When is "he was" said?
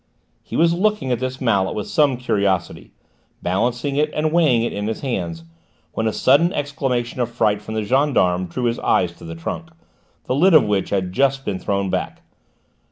0.41-0.73